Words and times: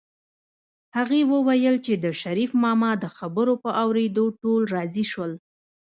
هغې 0.97 1.21
وویل 1.33 1.75
چې 1.85 1.93
د 2.03 2.05
شريف 2.21 2.51
ماما 2.63 2.91
د 3.03 3.05
خبرو 3.17 3.53
په 3.63 3.69
اورېدو 3.83 4.25
ټول 4.41 4.61
راضي 4.75 5.05
شول 5.11 5.31